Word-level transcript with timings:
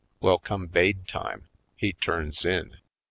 Well, 0.19 0.39
come 0.39 0.65
baid 0.65 1.07
time, 1.07 1.47
he 1.75 1.93
turns 1.93 2.43
in. 2.43 2.77